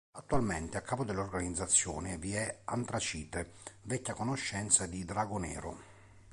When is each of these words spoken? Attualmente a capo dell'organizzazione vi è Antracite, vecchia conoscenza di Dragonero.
Attualmente 0.13 0.77
a 0.79 0.81
capo 0.81 1.03
dell'organizzazione 1.03 2.17
vi 2.17 2.33
è 2.33 2.61
Antracite, 2.63 3.51
vecchia 3.83 4.15
conoscenza 4.15 4.87
di 4.87 5.05
Dragonero. 5.05 5.77